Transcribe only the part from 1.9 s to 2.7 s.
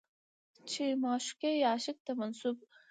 ته منسوب